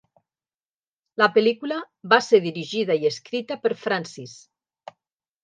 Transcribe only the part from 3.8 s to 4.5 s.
Francis.